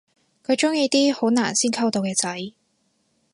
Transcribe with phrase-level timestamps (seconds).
[0.43, 2.53] 佢鍾意啲好難先溝到嘅仔